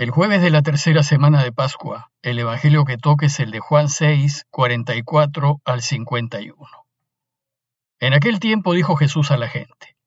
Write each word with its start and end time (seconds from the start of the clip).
El 0.00 0.12
jueves 0.12 0.40
de 0.40 0.48
la 0.48 0.62
tercera 0.62 1.02
semana 1.02 1.44
de 1.44 1.52
Pascua, 1.52 2.10
el 2.22 2.38
Evangelio 2.38 2.86
que 2.86 2.96
toque 2.96 3.26
es 3.26 3.38
el 3.38 3.50
de 3.50 3.60
Juan 3.60 3.90
6, 3.90 4.46
44 4.48 5.60
al 5.62 5.82
51. 5.82 6.56
En 7.98 8.14
aquel 8.14 8.40
tiempo 8.40 8.72
dijo 8.72 8.96
Jesús 8.96 9.30
a 9.30 9.36
la 9.36 9.46
gente, 9.46 9.98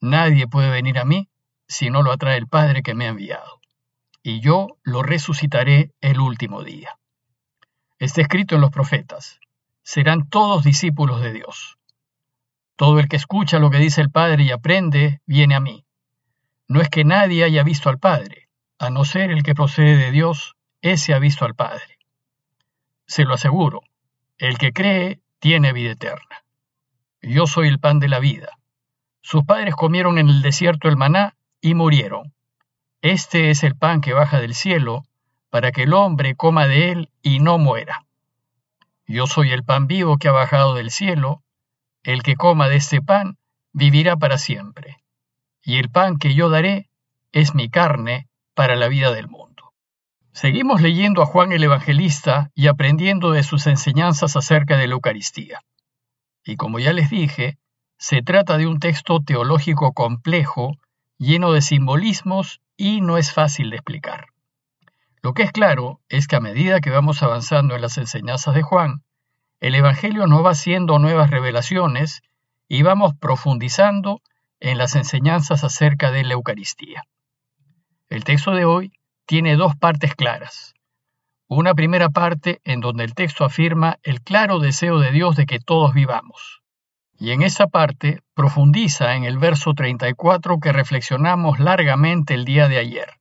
Nadie 0.00 0.48
puede 0.48 0.68
venir 0.70 0.98
a 0.98 1.04
mí 1.04 1.28
si 1.68 1.90
no 1.90 2.02
lo 2.02 2.10
atrae 2.10 2.38
el 2.38 2.48
Padre 2.48 2.82
que 2.82 2.94
me 2.94 3.06
ha 3.06 3.10
enviado, 3.10 3.60
y 4.20 4.40
yo 4.40 4.78
lo 4.82 5.04
resucitaré 5.04 5.92
el 6.00 6.18
último 6.18 6.64
día. 6.64 6.98
Está 8.00 8.22
escrito 8.22 8.56
en 8.56 8.62
los 8.62 8.72
profetas, 8.72 9.38
serán 9.84 10.28
todos 10.28 10.64
discípulos 10.64 11.20
de 11.20 11.32
Dios. 11.32 11.78
Todo 12.74 12.98
el 12.98 13.06
que 13.06 13.14
escucha 13.14 13.60
lo 13.60 13.70
que 13.70 13.78
dice 13.78 14.00
el 14.00 14.10
Padre 14.10 14.42
y 14.42 14.50
aprende, 14.50 15.20
viene 15.24 15.54
a 15.54 15.60
mí. 15.60 15.86
No 16.66 16.80
es 16.80 16.88
que 16.88 17.04
nadie 17.04 17.44
haya 17.44 17.62
visto 17.62 17.88
al 17.88 18.00
Padre, 18.00 18.45
a 18.78 18.90
no 18.90 19.04
ser 19.04 19.30
el 19.30 19.42
que 19.42 19.54
procede 19.54 19.96
de 19.96 20.10
Dios, 20.10 20.56
ese 20.82 21.14
ha 21.14 21.18
visto 21.18 21.44
al 21.44 21.54
Padre. 21.54 21.98
Se 23.06 23.24
lo 23.24 23.34
aseguro, 23.34 23.82
el 24.38 24.58
que 24.58 24.72
cree 24.72 25.20
tiene 25.38 25.72
vida 25.72 25.92
eterna. 25.92 26.44
Yo 27.22 27.46
soy 27.46 27.68
el 27.68 27.78
pan 27.78 27.98
de 27.98 28.08
la 28.08 28.18
vida. 28.18 28.58
Sus 29.22 29.44
padres 29.44 29.74
comieron 29.74 30.18
en 30.18 30.28
el 30.28 30.42
desierto 30.42 30.88
el 30.88 30.96
maná 30.96 31.36
y 31.60 31.74
murieron. 31.74 32.34
Este 33.00 33.50
es 33.50 33.64
el 33.64 33.76
pan 33.76 34.00
que 34.00 34.12
baja 34.12 34.40
del 34.40 34.54
cielo, 34.54 35.02
para 35.50 35.72
que 35.72 35.84
el 35.84 35.94
hombre 35.94 36.34
coma 36.34 36.66
de 36.66 36.90
él 36.90 37.10
y 37.22 37.40
no 37.40 37.58
muera. 37.58 38.06
Yo 39.06 39.26
soy 39.26 39.52
el 39.52 39.64
pan 39.64 39.86
vivo 39.86 40.18
que 40.18 40.28
ha 40.28 40.32
bajado 40.32 40.74
del 40.74 40.90
cielo, 40.90 41.42
el 42.02 42.22
que 42.22 42.36
coma 42.36 42.68
de 42.68 42.76
este 42.76 43.00
pan 43.00 43.38
vivirá 43.72 44.16
para 44.16 44.38
siempre, 44.38 45.02
y 45.62 45.78
el 45.78 45.90
pan 45.90 46.18
que 46.18 46.34
yo 46.34 46.48
daré 46.48 46.88
es 47.32 47.54
mi 47.54 47.68
carne 47.68 48.28
para 48.56 48.74
la 48.74 48.88
vida 48.88 49.12
del 49.12 49.28
mundo. 49.28 49.74
Seguimos 50.32 50.80
leyendo 50.80 51.22
a 51.22 51.26
Juan 51.26 51.52
el 51.52 51.62
Evangelista 51.62 52.50
y 52.54 52.68
aprendiendo 52.68 53.30
de 53.30 53.42
sus 53.42 53.66
enseñanzas 53.66 54.34
acerca 54.34 54.78
de 54.78 54.86
la 54.86 54.94
Eucaristía. 54.94 55.60
Y 56.42 56.56
como 56.56 56.78
ya 56.78 56.94
les 56.94 57.10
dije, 57.10 57.58
se 57.98 58.22
trata 58.22 58.56
de 58.56 58.66
un 58.66 58.80
texto 58.80 59.20
teológico 59.20 59.92
complejo, 59.92 60.78
lleno 61.18 61.52
de 61.52 61.60
simbolismos 61.60 62.62
y 62.78 63.02
no 63.02 63.18
es 63.18 63.30
fácil 63.30 63.68
de 63.68 63.76
explicar. 63.76 64.28
Lo 65.20 65.34
que 65.34 65.42
es 65.42 65.52
claro 65.52 66.00
es 66.08 66.26
que 66.26 66.36
a 66.36 66.40
medida 66.40 66.80
que 66.80 66.90
vamos 66.90 67.22
avanzando 67.22 67.74
en 67.74 67.82
las 67.82 67.98
enseñanzas 67.98 68.54
de 68.54 68.62
Juan, 68.62 69.02
el 69.60 69.74
Evangelio 69.74 70.26
nos 70.26 70.42
va 70.42 70.52
haciendo 70.52 70.98
nuevas 70.98 71.28
revelaciones 71.28 72.22
y 72.68 72.82
vamos 72.82 73.12
profundizando 73.20 74.22
en 74.60 74.78
las 74.78 74.96
enseñanzas 74.96 75.62
acerca 75.62 76.10
de 76.10 76.24
la 76.24 76.34
Eucaristía. 76.34 77.02
El 78.08 78.22
texto 78.22 78.52
de 78.52 78.64
hoy 78.64 78.92
tiene 79.26 79.56
dos 79.56 79.74
partes 79.74 80.14
claras. 80.14 80.74
Una 81.48 81.74
primera 81.74 82.08
parte 82.08 82.60
en 82.62 82.80
donde 82.80 83.02
el 83.02 83.14
texto 83.14 83.44
afirma 83.44 83.98
el 84.04 84.22
claro 84.22 84.60
deseo 84.60 85.00
de 85.00 85.10
Dios 85.10 85.34
de 85.34 85.44
que 85.44 85.58
todos 85.58 85.92
vivamos. 85.92 86.62
Y 87.18 87.32
en 87.32 87.42
esa 87.42 87.66
parte 87.66 88.20
profundiza 88.34 89.16
en 89.16 89.24
el 89.24 89.38
verso 89.38 89.74
34 89.74 90.60
que 90.60 90.72
reflexionamos 90.72 91.58
largamente 91.58 92.34
el 92.34 92.44
día 92.44 92.68
de 92.68 92.78
ayer. 92.78 93.14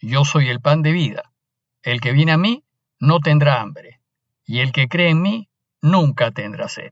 Yo 0.00 0.26
soy 0.26 0.50
el 0.50 0.60
pan 0.60 0.82
de 0.82 0.92
vida. 0.92 1.32
El 1.82 2.02
que 2.02 2.12
viene 2.12 2.32
a 2.32 2.38
mí 2.38 2.62
no 2.98 3.20
tendrá 3.20 3.62
hambre, 3.62 4.00
y 4.44 4.60
el 4.60 4.72
que 4.72 4.88
cree 4.88 5.08
en 5.08 5.22
mí 5.22 5.48
nunca 5.80 6.30
tendrá 6.30 6.68
sed. 6.68 6.90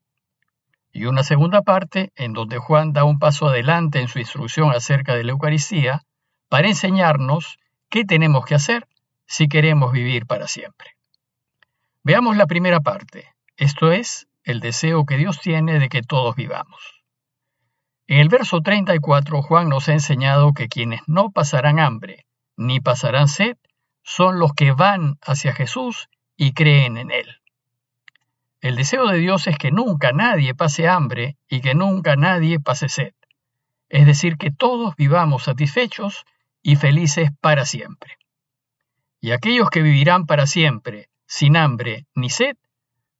Y 0.93 1.05
una 1.05 1.23
segunda 1.23 1.61
parte 1.61 2.11
en 2.17 2.33
donde 2.33 2.57
Juan 2.57 2.95
da 2.95 3.05
un 3.05 3.19
paso 3.19 3.49
adelante 3.49 4.01
en 4.01 4.09
su 4.09 4.19
instrucción 4.19 4.71
acerca 4.71 5.15
de 5.15 5.25
la 5.25 5.33
Eucaristía 5.33 6.07
para 6.49 6.69
enseñarnos 6.69 7.59
qué 7.89 8.05
tenemos 8.05 8.45
que 8.45 8.55
hacer 8.55 8.87
si 9.27 9.49
queremos 9.49 9.93
vivir 9.93 10.27
para 10.27 10.49
siempre. 10.49 10.97
Veamos 12.03 12.37
la 12.37 12.47
primera 12.47 12.81
parte, 12.81 13.35
esto 13.57 13.93
es, 13.93 14.29
el 14.45 14.61
deseo 14.61 15.05
que 15.05 15.17
Dios 15.17 15.41
tiene 15.41 15.79
de 15.79 15.89
que 15.89 16.03
todos 16.03 16.35
vivamos. 16.35 17.03
En 18.07 18.21
el 18.21 18.31
verso 18.31 18.63
34 18.63 19.43
Juan 19.43 19.69
nos 19.69 19.89
ha 19.89 19.93
enseñado 19.93 20.55
que 20.55 20.69
quienes 20.69 21.03
no 21.07 21.31
pasarán 21.31 21.79
hambre 21.79 22.25
ni 22.57 22.81
pasarán 22.81 23.29
sed 23.29 23.57
son 24.03 24.39
los 24.39 24.55
que 24.55 24.73
van 24.73 25.19
hacia 25.21 25.53
Jesús 25.53 26.09
y 26.35 26.53
creen 26.53 26.97
en 26.97 27.11
Él. 27.11 27.27
El 28.61 28.77
deseo 28.77 29.07
de 29.07 29.19
Dios 29.19 29.47
es 29.47 29.59
que 29.59 29.71
nunca 29.71 30.13
nadie 30.13 30.55
pase 30.55 30.89
hambre 30.89 31.37
y 31.49 31.61
que 31.61 31.75
nunca 31.75 32.17
nadie 32.17 32.59
pase 32.59 32.89
sed. 32.89 33.13
Es 33.89 34.07
decir, 34.07 34.39
que 34.39 34.51
todos 34.51 34.97
vivamos 34.97 35.45
satisfechos 35.45 36.25
y 36.63 36.77
felices 36.77 37.31
para 37.41 37.65
siempre. 37.65 38.17
Y 39.21 39.33
aquellos 39.33 39.71
que 39.71 39.83
vivirán 39.83 40.27
para 40.27 40.47
siempre, 40.47 41.09
sin 41.27 41.57
hambre 41.57 42.07
ni 42.15 42.31
sed, 42.31 42.57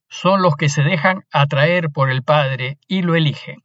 son 0.09 0.43
los 0.43 0.57
que 0.57 0.69
se 0.69 0.83
dejan 0.83 1.25
atraer 1.33 1.91
por 1.91 2.11
el 2.11 2.23
Padre 2.23 2.79
y 2.87 3.03
lo 3.03 3.15
eligen. 3.15 3.63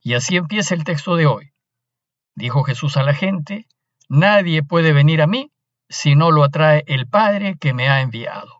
Y 0.00 0.14
así 0.14 0.36
empieza 0.36 0.74
el 0.74 0.84
texto 0.84 1.16
de 1.16 1.26
hoy. 1.26 1.52
Dijo 2.34 2.64
Jesús 2.64 2.96
a 2.96 3.02
la 3.02 3.14
gente, 3.14 3.66
Nadie 4.08 4.62
puede 4.62 4.92
venir 4.92 5.22
a 5.22 5.26
mí 5.26 5.52
si 5.88 6.14
no 6.14 6.30
lo 6.30 6.44
atrae 6.44 6.84
el 6.86 7.06
Padre 7.06 7.56
que 7.58 7.72
me 7.72 7.88
ha 7.88 8.02
enviado. 8.02 8.58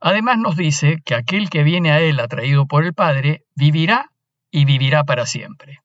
Además 0.00 0.38
nos 0.38 0.56
dice 0.56 0.98
que 1.04 1.14
aquel 1.14 1.48
que 1.48 1.62
viene 1.62 1.90
a 1.90 2.00
Él 2.00 2.20
atraído 2.20 2.66
por 2.66 2.84
el 2.84 2.92
Padre 2.92 3.44
vivirá 3.54 4.10
y 4.50 4.64
vivirá 4.64 5.04
para 5.04 5.26
siempre, 5.26 5.80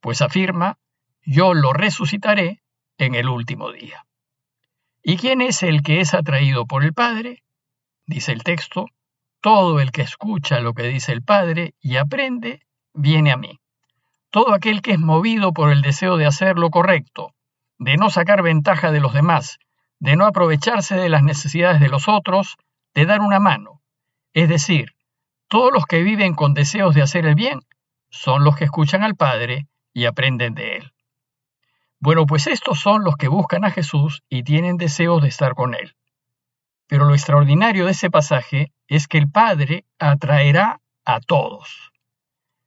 pues 0.00 0.22
afirma, 0.22 0.78
yo 1.26 1.54
lo 1.54 1.72
resucitaré 1.72 2.62
en 2.98 3.14
el 3.14 3.28
último 3.28 3.72
día. 3.72 4.06
¿Y 5.02 5.16
quién 5.16 5.40
es 5.40 5.62
el 5.62 5.82
que 5.82 6.00
es 6.00 6.14
atraído 6.14 6.66
por 6.66 6.84
el 6.84 6.94
Padre? 6.94 7.42
Dice 8.06 8.32
el 8.32 8.42
texto, 8.42 8.86
todo 9.40 9.80
el 9.80 9.92
que 9.92 10.02
escucha 10.02 10.60
lo 10.60 10.72
que 10.74 10.84
dice 10.84 11.12
el 11.12 11.22
Padre 11.22 11.74
y 11.80 11.96
aprende, 11.96 12.62
viene 12.94 13.32
a 13.32 13.36
mí. 13.36 13.60
Todo 14.30 14.54
aquel 14.54 14.82
que 14.82 14.92
es 14.92 14.98
movido 14.98 15.52
por 15.52 15.70
el 15.70 15.82
deseo 15.82 16.16
de 16.16 16.26
hacer 16.26 16.58
lo 16.58 16.70
correcto, 16.70 17.34
de 17.78 17.96
no 17.96 18.10
sacar 18.10 18.42
ventaja 18.42 18.90
de 18.90 19.00
los 19.00 19.12
demás, 19.12 19.58
de 19.98 20.16
no 20.16 20.26
aprovecharse 20.26 20.96
de 20.96 21.08
las 21.08 21.22
necesidades 21.22 21.80
de 21.80 21.88
los 21.88 22.08
otros, 22.08 22.56
de 22.94 23.06
dar 23.06 23.20
una 23.20 23.40
mano. 23.40 23.82
Es 24.32 24.48
decir, 24.48 24.94
todos 25.48 25.72
los 25.72 25.84
que 25.86 26.02
viven 26.02 26.34
con 26.34 26.54
deseos 26.54 26.94
de 26.94 27.02
hacer 27.02 27.26
el 27.26 27.34
bien 27.34 27.60
son 28.10 28.44
los 28.44 28.56
que 28.56 28.64
escuchan 28.64 29.02
al 29.02 29.14
Padre 29.14 29.66
y 29.92 30.06
aprenden 30.06 30.54
de 30.54 30.76
Él. 30.76 30.93
Bueno, 32.04 32.26
pues 32.26 32.46
estos 32.48 32.80
son 32.80 33.02
los 33.02 33.16
que 33.16 33.28
buscan 33.28 33.64
a 33.64 33.70
Jesús 33.70 34.22
y 34.28 34.42
tienen 34.42 34.76
deseos 34.76 35.22
de 35.22 35.28
estar 35.28 35.54
con 35.54 35.74
Él. 35.74 35.96
Pero 36.86 37.06
lo 37.06 37.14
extraordinario 37.14 37.86
de 37.86 37.92
ese 37.92 38.10
pasaje 38.10 38.74
es 38.88 39.08
que 39.08 39.16
el 39.16 39.30
Padre 39.30 39.86
atraerá 39.98 40.82
a 41.06 41.20
todos. 41.20 41.92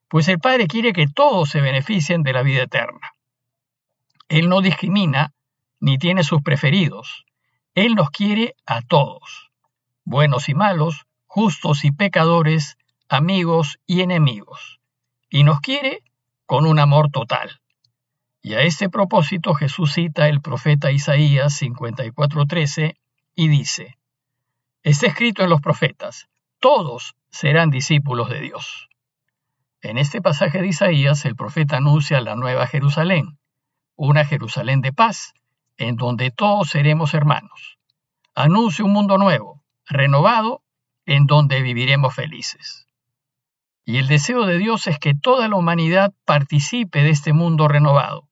Pues 0.08 0.28
el 0.28 0.40
Padre 0.40 0.66
quiere 0.66 0.92
que 0.92 1.06
todos 1.06 1.52
se 1.52 1.62
beneficien 1.62 2.24
de 2.24 2.34
la 2.34 2.42
vida 2.42 2.64
eterna. 2.64 3.14
Él 4.28 4.50
no 4.50 4.62
discrimina 4.62 5.36
ni 5.80 6.00
tiene 6.00 6.24
sus 6.24 6.42
preferidos. 6.42 7.24
Él 7.76 7.94
nos 7.94 8.10
quiere 8.10 8.56
a 8.66 8.82
todos, 8.82 9.52
buenos 10.04 10.50
y 10.50 10.56
malos, 10.56 11.06
justos 11.28 11.86
y 11.86 11.92
pecadores, 11.92 12.80
amigos 13.08 13.78
y 13.86 14.02
enemigos. 14.02 14.80
Y 15.30 15.44
nos 15.44 15.60
quiere 15.60 16.02
con 16.48 16.66
un 16.66 16.80
amor 16.80 17.12
total. 17.12 17.62
Y 18.48 18.54
a 18.54 18.62
este 18.62 18.90
propósito 18.90 19.54
Jesús 19.56 19.92
cita 19.92 20.30
el 20.30 20.40
profeta 20.40 20.90
Isaías 20.90 21.62
54:13 21.62 22.96
y 23.36 23.50
dice, 23.50 23.98
Está 24.84 25.08
escrito 25.08 25.44
en 25.44 25.50
los 25.50 25.60
profetas, 25.60 26.30
todos 26.62 27.18
serán 27.30 27.72
discípulos 27.72 28.30
de 28.30 28.40
Dios. 28.40 28.88
En 29.82 29.98
este 29.98 30.22
pasaje 30.22 30.62
de 30.62 30.68
Isaías 30.70 31.26
el 31.26 31.36
profeta 31.36 31.76
anuncia 31.76 32.22
la 32.22 32.36
nueva 32.36 32.68
Jerusalén, 32.68 33.38
una 33.98 34.24
Jerusalén 34.24 34.80
de 34.80 34.94
paz, 34.94 35.34
en 35.76 35.98
donde 35.98 36.32
todos 36.32 36.70
seremos 36.70 37.14
hermanos. 37.14 37.78
Anuncia 38.34 38.86
un 38.86 38.94
mundo 38.94 39.18
nuevo, 39.18 39.62
renovado, 39.90 40.62
en 41.06 41.26
donde 41.26 41.62
viviremos 41.62 42.16
felices. 42.16 42.88
Y 43.84 43.98
el 43.98 44.08
deseo 44.08 44.46
de 44.46 44.58
Dios 44.58 44.88
es 44.88 45.00
que 45.00 45.16
toda 45.16 45.50
la 45.50 45.58
humanidad 45.58 46.14
participe 46.24 47.04
de 47.04 47.10
este 47.10 47.34
mundo 47.34 47.68
renovado, 47.68 48.27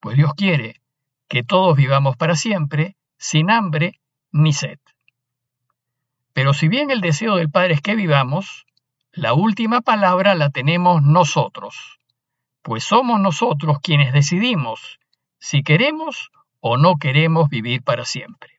pues 0.00 0.16
Dios 0.16 0.32
quiere 0.34 0.80
que 1.28 1.42
todos 1.42 1.76
vivamos 1.76 2.16
para 2.16 2.36
siempre, 2.36 2.96
sin 3.18 3.50
hambre 3.50 4.00
ni 4.32 4.52
sed. 4.52 4.78
Pero 6.32 6.54
si 6.54 6.68
bien 6.68 6.90
el 6.90 7.00
deseo 7.00 7.36
del 7.36 7.50
Padre 7.50 7.74
es 7.74 7.80
que 7.80 7.94
vivamos, 7.94 8.66
la 9.12 9.34
última 9.34 9.80
palabra 9.80 10.34
la 10.34 10.50
tenemos 10.50 11.02
nosotros 11.02 11.96
pues 12.66 12.82
somos 12.82 13.20
nosotros 13.20 13.78
quienes 13.80 14.12
decidimos 14.12 14.98
si 15.38 15.62
queremos 15.62 16.32
o 16.58 16.76
no 16.76 16.96
queremos 16.96 17.48
vivir 17.48 17.84
para 17.84 18.04
siempre. 18.04 18.58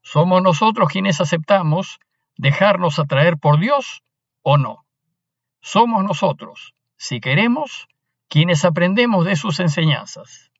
Somos 0.00 0.40
nosotros 0.44 0.88
quienes 0.88 1.20
aceptamos 1.20 1.98
dejarnos 2.36 3.00
atraer 3.00 3.36
por 3.36 3.58
Dios 3.58 4.04
o 4.42 4.58
no. 4.58 4.86
Somos 5.60 6.04
nosotros, 6.04 6.72
si 6.96 7.18
queremos, 7.18 7.88
quienes 8.30 8.64
aprendemos 8.64 9.26
de 9.26 9.34
sus 9.34 9.58
enseñanzas. 9.58 10.52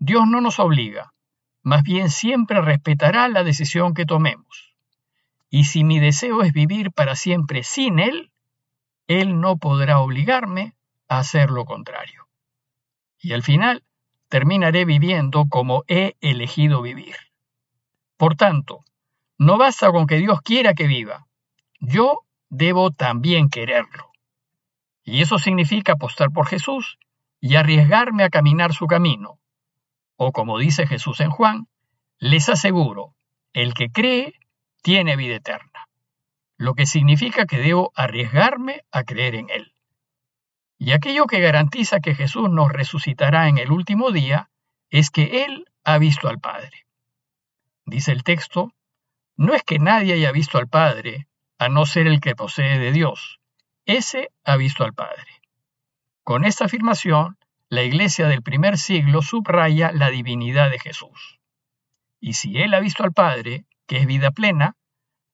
Dios 0.00 0.26
no 0.26 0.40
nos 0.40 0.58
obliga, 0.58 1.14
más 1.62 1.84
bien 1.84 2.10
siempre 2.10 2.60
respetará 2.60 3.28
la 3.28 3.44
decisión 3.44 3.94
que 3.94 4.04
tomemos. 4.04 4.74
Y 5.48 5.64
si 5.64 5.84
mi 5.84 6.00
deseo 6.00 6.42
es 6.42 6.52
vivir 6.52 6.90
para 6.90 7.14
siempre 7.14 7.62
sin 7.62 8.00
Él, 8.00 8.32
Él 9.06 9.40
no 9.40 9.58
podrá 9.58 10.00
obligarme 10.00 10.74
a 11.08 11.20
hacer 11.20 11.50
lo 11.50 11.64
contrario. 11.64 12.26
Y 13.20 13.32
al 13.32 13.44
final 13.44 13.84
terminaré 14.28 14.84
viviendo 14.84 15.46
como 15.48 15.84
he 15.86 16.16
elegido 16.20 16.82
vivir. 16.82 17.14
Por 18.16 18.34
tanto, 18.34 18.84
no 19.38 19.56
basta 19.56 19.92
con 19.92 20.08
que 20.08 20.16
Dios 20.16 20.40
quiera 20.42 20.74
que 20.74 20.88
viva. 20.88 21.28
Yo 21.78 22.22
debo 22.48 22.90
también 22.90 23.50
quererlo. 23.50 24.10
Y 25.06 25.22
eso 25.22 25.38
significa 25.38 25.92
apostar 25.92 26.32
por 26.32 26.48
Jesús 26.48 26.98
y 27.40 27.54
arriesgarme 27.54 28.24
a 28.24 28.28
caminar 28.28 28.74
su 28.74 28.88
camino, 28.88 29.38
o 30.16 30.32
como 30.32 30.58
dice 30.58 30.88
Jesús 30.88 31.20
en 31.20 31.30
Juan, 31.30 31.68
les 32.18 32.48
aseguro, 32.48 33.14
el 33.52 33.72
que 33.72 33.88
cree 33.88 34.34
tiene 34.82 35.14
vida 35.14 35.36
eterna, 35.36 35.88
lo 36.58 36.74
que 36.74 36.86
significa 36.86 37.46
que 37.46 37.58
debo 37.58 37.92
arriesgarme 37.94 38.82
a 38.90 39.04
creer 39.04 39.36
en 39.36 39.48
Él. 39.48 39.72
Y 40.76 40.90
aquello 40.90 41.26
que 41.26 41.40
garantiza 41.40 42.00
que 42.00 42.16
Jesús 42.16 42.50
nos 42.50 42.72
resucitará 42.72 43.48
en 43.48 43.58
el 43.58 43.70
último 43.70 44.10
día 44.10 44.50
es 44.90 45.10
que 45.10 45.44
Él 45.44 45.66
ha 45.84 45.98
visto 45.98 46.28
al 46.28 46.40
Padre. 46.40 46.84
Dice 47.84 48.10
el 48.10 48.24
texto, 48.24 48.72
no 49.36 49.54
es 49.54 49.62
que 49.62 49.78
nadie 49.78 50.14
haya 50.14 50.32
visto 50.32 50.58
al 50.58 50.66
Padre, 50.66 51.28
a 51.58 51.68
no 51.68 51.86
ser 51.86 52.08
el 52.08 52.20
que 52.20 52.34
posee 52.34 52.80
de 52.80 52.90
Dios. 52.90 53.38
Ese 53.86 54.32
ha 54.44 54.56
visto 54.56 54.82
al 54.82 54.94
Padre. 54.94 55.40
Con 56.24 56.44
esta 56.44 56.64
afirmación, 56.64 57.38
la 57.68 57.84
iglesia 57.84 58.26
del 58.26 58.42
primer 58.42 58.78
siglo 58.78 59.22
subraya 59.22 59.92
la 59.92 60.10
divinidad 60.10 60.70
de 60.70 60.80
Jesús. 60.80 61.38
Y 62.20 62.32
si 62.32 62.58
Él 62.58 62.74
ha 62.74 62.80
visto 62.80 63.04
al 63.04 63.12
Padre, 63.12 63.64
que 63.86 63.98
es 63.98 64.06
vida 64.06 64.32
plena, 64.32 64.74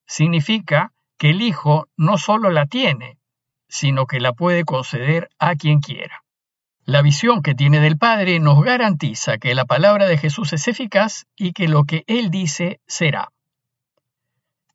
significa 0.06 0.92
que 1.16 1.30
el 1.30 1.40
Hijo 1.40 1.88
no 1.96 2.18
solo 2.18 2.50
la 2.50 2.66
tiene, 2.66 3.16
sino 3.68 4.06
que 4.06 4.20
la 4.20 4.34
puede 4.34 4.64
conceder 4.64 5.30
a 5.38 5.54
quien 5.54 5.80
quiera. 5.80 6.22
La 6.84 7.00
visión 7.00 7.42
que 7.42 7.54
tiene 7.54 7.80
del 7.80 7.96
Padre 7.96 8.38
nos 8.38 8.62
garantiza 8.62 9.38
que 9.38 9.54
la 9.54 9.64
palabra 9.64 10.06
de 10.06 10.18
Jesús 10.18 10.52
es 10.52 10.68
eficaz 10.68 11.24
y 11.36 11.52
que 11.52 11.68
lo 11.68 11.84
que 11.84 12.04
Él 12.06 12.30
dice 12.30 12.80
será. 12.86 13.32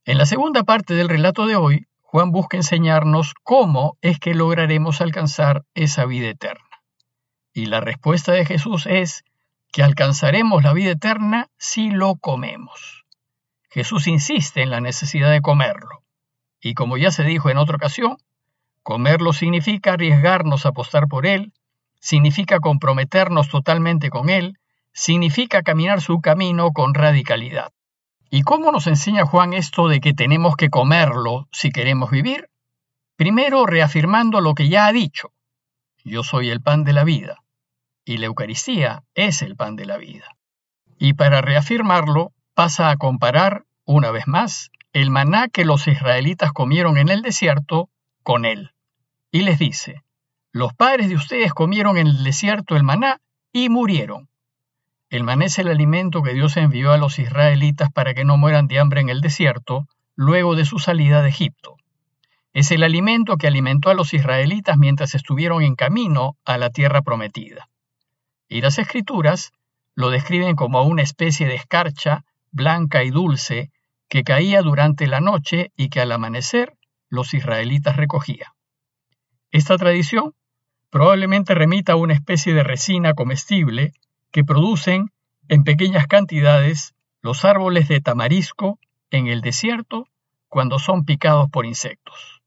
En 0.03 0.17
la 0.17 0.25
segunda 0.25 0.63
parte 0.63 0.95
del 0.95 1.09
relato 1.09 1.45
de 1.45 1.57
hoy, 1.57 1.87
Juan 2.17 2.31
busca 2.31 2.57
enseñarnos 2.57 3.35
cómo 3.43 3.99
es 4.01 4.17
que 4.17 4.33
lograremos 4.33 5.01
alcanzar 5.01 5.65
esa 5.75 6.05
vida 6.05 6.29
eterna. 6.29 6.81
Y 7.53 7.67
la 7.67 7.79
respuesta 7.79 8.31
de 8.31 8.43
Jesús 8.43 8.87
es 8.87 9.23
que 9.71 9.83
alcanzaremos 9.83 10.63
la 10.63 10.73
vida 10.73 10.89
eterna 10.89 11.51
si 11.59 11.91
lo 11.91 12.15
comemos. 12.15 13.05
Jesús 13.69 14.07
insiste 14.07 14.63
en 14.63 14.71
la 14.71 14.81
necesidad 14.81 15.29
de 15.29 15.41
comerlo. 15.41 16.05
Y 16.59 16.73
como 16.73 16.97
ya 16.97 17.11
se 17.11 17.21
dijo 17.21 17.51
en 17.51 17.59
otra 17.59 17.75
ocasión, 17.75 18.17
comerlo 18.81 19.31
significa 19.31 19.93
arriesgarnos 19.93 20.65
a 20.65 20.69
apostar 20.69 21.07
por 21.07 21.27
él, 21.27 21.53
significa 21.99 22.59
comprometernos 22.59 23.47
totalmente 23.47 24.09
con 24.09 24.29
él, 24.29 24.57
significa 24.91 25.61
caminar 25.61 26.01
su 26.01 26.19
camino 26.19 26.71
con 26.71 26.95
radicalidad. 26.95 27.73
¿Y 28.29 28.41
cómo 28.41 28.71
nos 28.71 28.87
enseña 28.87 29.25
Juan 29.25 29.53
esto 29.53 29.87
de 29.87 30.01
que 30.01 30.13
tenemos 30.13 30.55
que 30.55 30.69
comerlo 30.69 31.47
si 31.51 31.71
queremos 31.71 32.11
vivir? 32.11 32.49
Primero 33.15 33.65
reafirmando 33.65 34.41
lo 34.41 34.53
que 34.53 34.67
ya 34.67 34.85
ha 34.85 34.91
dicho. 34.91 35.31
Yo 36.03 36.23
soy 36.23 36.49
el 36.49 36.61
pan 36.61 36.83
de 36.83 36.93
la 36.93 37.03
vida 37.03 37.43
y 38.03 38.17
la 38.17 38.27
Eucaristía 38.27 39.03
es 39.15 39.41
el 39.41 39.55
pan 39.55 39.75
de 39.75 39.85
la 39.85 39.97
vida. 39.97 40.27
Y 40.97 41.13
para 41.13 41.41
reafirmarlo, 41.41 42.31
pasa 42.53 42.89
a 42.89 42.97
comparar, 42.97 43.65
una 43.85 44.11
vez 44.11 44.27
más, 44.27 44.71
el 44.93 45.11
maná 45.11 45.47
que 45.47 45.65
los 45.65 45.87
israelitas 45.87 46.51
comieron 46.51 46.97
en 46.97 47.09
el 47.09 47.21
desierto 47.21 47.89
con 48.23 48.45
él. 48.45 48.71
Y 49.31 49.41
les 49.41 49.59
dice, 49.59 50.03
los 50.51 50.73
padres 50.73 51.09
de 51.09 51.15
ustedes 51.15 51.53
comieron 51.53 51.97
en 51.97 52.07
el 52.07 52.23
desierto 52.23 52.75
el 52.75 52.83
maná 52.83 53.19
y 53.51 53.69
murieron. 53.69 54.29
El 55.09 55.23
maná 55.23 55.45
es 55.45 55.59
el 55.59 55.67
alimento 55.67 56.21
que 56.21 56.33
Dios 56.33 56.57
envió 56.57 56.91
a 56.91 56.97
los 56.97 57.19
israelitas 57.19 57.89
para 57.91 58.13
que 58.13 58.25
no 58.25 58.37
mueran 58.37 58.67
de 58.67 58.79
hambre 58.79 59.01
en 59.01 59.09
el 59.09 59.21
desierto 59.21 59.87
luego 60.15 60.55
de 60.55 60.65
su 60.65 60.79
salida 60.79 61.21
de 61.21 61.29
Egipto. 61.29 61.75
Es 62.53 62.71
el 62.71 62.83
alimento 62.83 63.37
que 63.37 63.47
alimentó 63.47 63.89
a 63.89 63.93
los 63.93 64.13
israelitas 64.13 64.77
mientras 64.77 65.15
estuvieron 65.15 65.63
en 65.63 65.75
camino 65.75 66.37
a 66.43 66.57
la 66.57 66.69
tierra 66.69 67.01
prometida 67.01 67.69
y 68.47 68.61
las 68.61 68.79
escrituras 68.79 69.51
lo 69.95 70.09
describen 70.09 70.55
como 70.55 70.83
una 70.83 71.01
especie 71.01 71.47
de 71.47 71.55
escarcha 71.55 72.23
blanca 72.51 73.03
y 73.03 73.09
dulce 73.09 73.71
que 74.09 74.23
caía 74.23 74.61
durante 74.61 75.07
la 75.07 75.19
noche 75.19 75.71
y 75.75 75.89
que 75.89 75.99
al 75.99 76.11
amanecer 76.11 76.77
los 77.09 77.33
israelitas 77.33 77.97
recogían. 77.97 78.51
Esta 79.51 79.77
tradición 79.77 80.33
probablemente 80.89 81.55
remita 81.55 81.93
a 81.93 81.97
una 81.97 82.13
especie 82.13 82.53
de 82.53 82.63
resina 82.63 83.13
comestible 83.13 83.93
que 84.37 84.43
producen 84.43 85.11
en 85.47 85.63
pequeñas 85.63 86.05
cantidades 86.05 86.93
los 87.23 87.43
árboles 87.43 87.87
de 87.87 88.01
tamarisco 88.01 88.77
en 89.09 89.25
el 89.25 89.41
desierto 89.41 90.07
cuando 90.47 90.77
son 90.77 91.05
picados 91.05 91.49
por 91.49 91.65
insectos. 91.65 92.43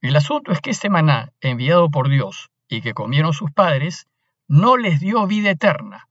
El 0.00 0.16
asunto 0.16 0.50
es 0.50 0.60
que 0.60 0.70
este 0.70 0.90
maná 0.90 1.32
enviado 1.40 1.90
por 1.90 2.08
Dios 2.08 2.50
y 2.68 2.80
que 2.80 2.92
comieron 2.92 3.32
sus 3.32 3.52
padres 3.52 4.08
no 4.48 4.76
les 4.76 4.98
dio 4.98 5.28
vida 5.28 5.50
eterna, 5.50 6.08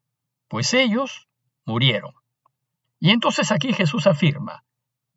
pues 0.47 0.73
ellos 0.73 1.27
murieron. 1.65 2.13
Y 3.01 3.09
entonces 3.09 3.51
aquí 3.51 3.73
Jesús 3.73 4.07
afirma 4.07 4.63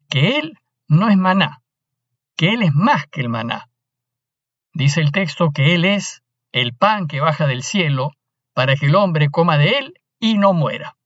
que 0.08 0.38
Él 0.38 0.58
no 0.88 1.08
es 1.08 1.16
maná, 1.16 1.62
que 2.34 2.52
Él 2.52 2.64
es 2.64 2.74
más 2.74 3.06
que 3.06 3.20
el 3.20 3.28
maná. 3.28 3.70
Dice 4.74 5.00
el 5.00 5.12
texto 5.12 5.52
que 5.52 5.76
Él 5.76 5.84
es 5.84 6.24
el 6.50 6.74
pan 6.74 7.06
que 7.06 7.20
baja 7.20 7.46
del 7.46 7.62
cielo 7.62 8.10
para 8.54 8.76
que 8.76 8.87
el 8.87 8.94
hombre 8.94 9.31
coma 9.31 9.58
de 9.58 9.78
Él 9.78 9.94
y 10.19 10.38
no 10.38 10.52
muera. 10.52 10.96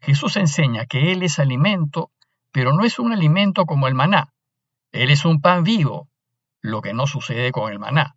Jesús 0.00 0.36
enseña 0.36 0.86
que 0.86 1.12
Él 1.12 1.22
es 1.22 1.38
alimento, 1.38 2.10
pero 2.52 2.72
no 2.72 2.84
es 2.84 2.98
un 2.98 3.12
alimento 3.12 3.66
como 3.66 3.88
el 3.88 3.94
maná. 3.94 4.32
Él 4.92 5.10
es 5.10 5.24
un 5.24 5.40
pan 5.40 5.64
vivo, 5.64 6.08
lo 6.60 6.80
que 6.82 6.94
no 6.94 7.06
sucede 7.06 7.52
con 7.52 7.72
el 7.72 7.78
maná. 7.78 8.16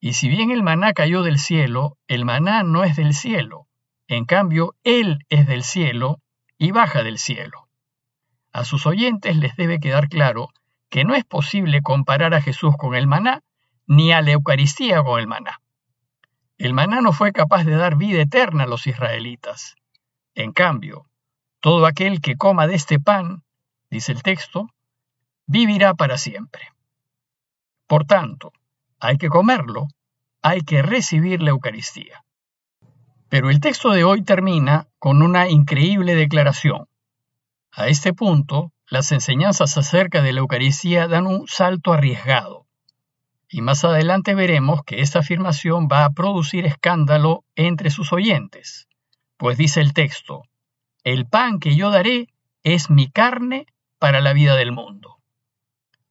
Y 0.00 0.14
si 0.14 0.28
bien 0.28 0.50
el 0.50 0.62
maná 0.62 0.92
cayó 0.92 1.22
del 1.22 1.38
cielo, 1.38 1.96
el 2.06 2.24
maná 2.24 2.62
no 2.62 2.84
es 2.84 2.96
del 2.96 3.14
cielo. 3.14 3.66
En 4.06 4.24
cambio, 4.24 4.74
Él 4.84 5.18
es 5.28 5.46
del 5.46 5.62
cielo 5.62 6.20
y 6.56 6.70
baja 6.70 7.02
del 7.02 7.18
cielo. 7.18 7.68
A 8.52 8.64
sus 8.64 8.86
oyentes 8.86 9.36
les 9.36 9.56
debe 9.56 9.80
quedar 9.80 10.08
claro 10.08 10.48
que 10.88 11.04
no 11.04 11.14
es 11.14 11.24
posible 11.24 11.82
comparar 11.82 12.34
a 12.34 12.40
Jesús 12.40 12.74
con 12.76 12.94
el 12.94 13.06
maná, 13.06 13.42
ni 13.86 14.12
a 14.12 14.22
la 14.22 14.32
Eucaristía 14.32 15.02
con 15.02 15.20
el 15.20 15.26
maná. 15.26 15.60
El 16.58 16.74
maná 16.74 17.00
no 17.00 17.12
fue 17.12 17.32
capaz 17.32 17.64
de 17.64 17.76
dar 17.76 17.96
vida 17.96 18.20
eterna 18.20 18.64
a 18.64 18.66
los 18.66 18.86
israelitas. 18.86 19.76
En 20.34 20.52
cambio, 20.52 21.06
todo 21.60 21.86
aquel 21.86 22.20
que 22.20 22.36
coma 22.36 22.66
de 22.66 22.74
este 22.74 22.98
pan, 23.00 23.44
dice 23.90 24.12
el 24.12 24.22
texto, 24.22 24.68
vivirá 25.46 25.94
para 25.94 26.18
siempre. 26.18 26.62
Por 27.86 28.04
tanto, 28.04 28.52
hay 29.00 29.18
que 29.18 29.28
comerlo, 29.28 29.86
hay 30.42 30.60
que 30.62 30.82
recibir 30.82 31.42
la 31.42 31.50
Eucaristía. 31.50 32.24
Pero 33.28 33.50
el 33.50 33.60
texto 33.60 33.90
de 33.90 34.04
hoy 34.04 34.22
termina 34.22 34.88
con 34.98 35.22
una 35.22 35.48
increíble 35.48 36.14
declaración. 36.14 36.86
A 37.72 37.88
este 37.88 38.12
punto, 38.12 38.72
las 38.88 39.12
enseñanzas 39.12 39.76
acerca 39.76 40.22
de 40.22 40.32
la 40.32 40.40
Eucaristía 40.40 41.08
dan 41.08 41.26
un 41.26 41.46
salto 41.46 41.92
arriesgado. 41.92 42.67
Y 43.48 43.62
más 43.62 43.84
adelante 43.84 44.34
veremos 44.34 44.82
que 44.84 45.00
esta 45.00 45.20
afirmación 45.20 45.88
va 45.90 46.04
a 46.04 46.10
producir 46.10 46.66
escándalo 46.66 47.44
entre 47.56 47.90
sus 47.90 48.12
oyentes, 48.12 48.88
pues 49.38 49.56
dice 49.56 49.80
el 49.80 49.94
texto, 49.94 50.42
el 51.02 51.26
pan 51.26 51.58
que 51.58 51.74
yo 51.74 51.90
daré 51.90 52.28
es 52.62 52.90
mi 52.90 53.10
carne 53.10 53.66
para 53.98 54.20
la 54.20 54.34
vida 54.34 54.54
del 54.56 54.72
mundo. 54.72 55.16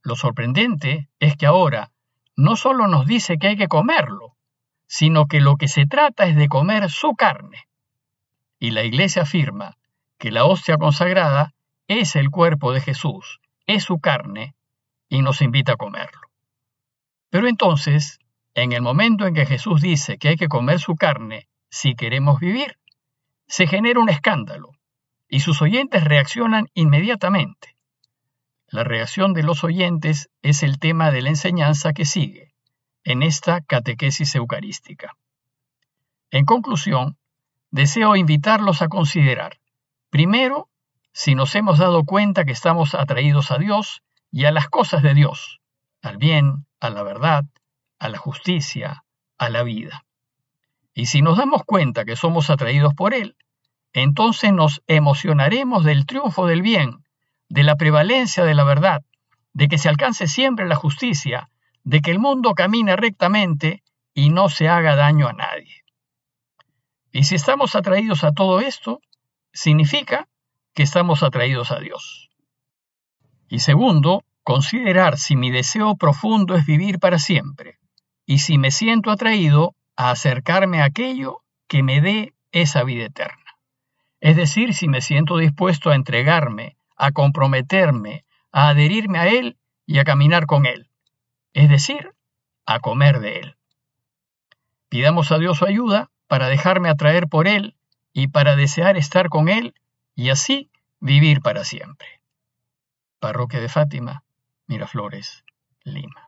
Lo 0.01 0.15
sorprendente 0.15 1.10
es 1.20 1.36
que 1.38 1.46
ahora 1.46 1.91
no 2.36 2.56
solo 2.56 2.88
nos 2.88 3.06
dice 3.06 3.38
que 3.38 3.48
hay 3.48 3.58
que 3.58 3.67
comerlo, 3.67 4.36
sino 4.88 5.27
que 5.27 5.41
lo 5.41 5.58
que 5.58 5.67
se 5.67 5.86
trata 5.86 6.25
es 6.25 6.36
de 6.36 6.48
comer 6.48 6.89
su 6.89 7.15
carne. 7.15 7.67
Y 8.60 8.72
la 8.72 8.84
Iglesia 8.84 9.24
afirma 9.24 9.77
que 10.17 10.32
la 10.32 10.46
hostia 10.46 10.77
consagrada 10.77 11.53
es 11.88 12.15
el 12.15 12.32
cuerpo 12.32 12.72
de 12.72 12.82
Jesús, 12.82 13.39
es 13.65 13.84
su 13.84 14.00
carne, 14.00 14.56
y 15.10 15.22
nos 15.22 15.41
invita 15.41 15.74
a 15.74 15.77
comerlo. 15.77 16.26
Pero 17.29 17.48
entonces, 17.48 18.19
en 18.53 18.72
el 18.72 18.81
momento 18.81 19.27
en 19.27 19.34
que 19.34 19.46
Jesús 19.46 19.81
dice 19.81 20.17
que 20.17 20.29
hay 20.29 20.36
que 20.36 20.48
comer 20.48 20.79
su 20.79 20.96
carne 20.96 21.48
si 21.69 21.96
queremos 21.96 22.39
vivir, 22.39 22.77
se 23.48 23.67
genera 23.67 24.00
un 24.00 24.10
escándalo, 24.10 24.72
y 25.29 25.41
sus 25.41 25.62
oyentes 25.62 26.03
reaccionan 26.03 26.67
inmediatamente. 26.74 27.75
La 28.67 28.84
reacción 28.84 29.34
de 29.34 29.43
los 29.43 29.63
oyentes 29.63 30.29
es 30.41 30.63
el 30.63 30.79
tema 30.79 31.12
de 31.12 31.22
la 31.22 31.29
enseñanza 31.29 31.93
que 31.93 32.05
sigue 32.05 32.53
en 33.03 33.24
esta 33.24 33.62
catequesis 33.62 34.36
eucarística. 34.36 35.15
En 36.31 36.43
conclusión, 36.46 37.17
deseo 37.72 38.17
invitarlos 38.17 38.81
a 38.81 38.89
considerar 38.89 39.60
Primero, 40.10 40.69
si 41.12 41.36
nos 41.36 41.53
hemos 41.55 41.79
dado 41.79 42.05
cuenta 42.05 42.46
que 42.46 42.53
estamos 42.53 42.96
atraídos 42.96 43.51
a 43.51 43.57
Dios 43.57 44.03
y 44.31 44.46
a 44.46 44.51
las 44.51 44.69
cosas 44.69 45.03
de 45.03 45.13
Dios, 45.13 45.60
al 46.01 46.17
bien, 46.17 46.65
a 46.79 46.89
la 46.89 47.03
verdad, 47.03 47.46
a 48.00 48.10
la 48.10 48.17
justicia, 48.17 49.03
a 49.38 49.50
la 49.50 49.63
vida. 49.63 50.05
Y 50.93 51.07
si 51.07 51.22
nos 51.22 51.38
damos 51.38 51.63
cuenta 51.63 52.05
que 52.05 52.15
somos 52.15 52.50
atraídos 52.50 52.93
por 52.93 53.13
Él, 53.13 53.36
entonces 53.93 54.51
nos 54.53 54.81
emocionaremos 54.88 55.84
del 55.84 56.05
triunfo 56.05 56.46
del 56.46 56.62
bien, 56.62 57.03
de 57.50 57.63
la 57.63 57.75
prevalencia 57.75 58.43
de 58.43 58.53
la 58.53 58.63
verdad, 58.63 59.03
de 59.53 59.67
que 59.67 59.77
se 59.77 59.89
alcance 59.89 60.27
siempre 60.27 60.67
la 60.67 60.75
justicia, 60.75 61.50
de 61.84 62.01
que 62.01 62.12
el 62.12 62.19
mundo 62.19 62.53
camine 62.53 62.96
rectamente 62.96 63.84
y 64.13 64.29
no 64.29 64.50
se 64.50 64.67
haga 64.67 64.96
daño 64.96 65.27
a 65.27 65.34
nadie. 65.34 65.84
Y 67.12 67.24
si 67.24 67.36
estamos 67.36 67.75
atraídos 67.75 68.24
a 68.24 68.31
todo 68.31 68.60
esto, 68.60 69.00
significa 69.53 70.27
que 70.74 70.84
estamos 70.84 71.24
atraídos 71.24 71.72
a 71.72 71.79
Dios. 71.79 72.29
Y 73.50 73.60
segundo, 73.60 74.24
considerar 74.48 75.18
si 75.18 75.36
mi 75.36 75.51
deseo 75.51 75.98
profundo 75.98 76.56
es 76.56 76.66
vivir 76.66 77.00
para 77.00 77.20
siempre 77.20 77.80
y 78.25 78.39
si 78.39 78.58
me 78.58 78.72
siento 78.72 79.12
atraído 79.12 79.75
a 79.98 80.10
acercarme 80.10 80.82
a 80.82 80.86
aquello 80.86 81.42
que 81.68 81.84
me 81.84 82.00
dé 82.00 82.34
esa 82.54 82.86
vida 82.86 83.04
eterna. 83.04 83.58
Es 84.22 84.38
decir, 84.38 84.74
si 84.74 84.88
me 84.88 85.01
siento 85.01 85.36
dispuesto 85.36 85.89
a 85.89 85.96
entregarme, 85.96 86.77
a 86.96 87.12
comprometerme, 87.12 88.24
a 88.54 88.70
adherirme 88.70 89.20
a 89.20 89.27
Él 89.27 89.58
y 89.86 90.00
a 90.00 90.06
caminar 90.06 90.46
con 90.46 90.66
Él. 90.66 90.89
Es 91.51 91.68
decir, 91.68 92.13
a 92.66 92.80
comer 92.80 93.20
de 93.20 93.39
Él. 93.39 93.58
Pidamos 94.88 95.30
a 95.34 95.39
Dios 95.39 95.58
su 95.58 95.66
ayuda 95.66 96.10
para 96.27 96.48
dejarme 96.48 96.88
atraer 96.88 97.27
por 97.27 97.50
Él 97.50 97.75
y 98.13 98.30
para 98.30 98.56
desear 98.56 98.96
estar 98.96 99.27
con 99.27 99.50
Él 99.50 99.74
y 100.16 100.30
así 100.30 100.72
vivir 101.01 101.42
para 101.42 101.66
siempre. 101.66 102.22
Parroquia 103.20 103.60
de 103.60 103.68
Fátima, 103.68 104.24
Miraflores, 104.67 105.43
Lima. 105.86 106.26